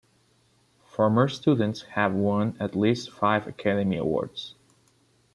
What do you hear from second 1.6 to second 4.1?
have won at least five Academy